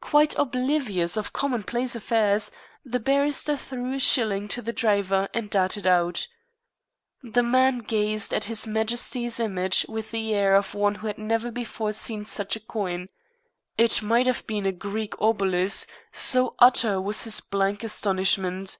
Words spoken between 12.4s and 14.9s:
a coin. It might have been a